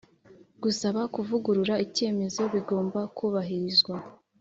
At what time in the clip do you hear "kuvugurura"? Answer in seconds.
1.15-1.75